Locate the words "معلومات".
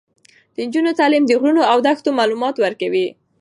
2.19-2.55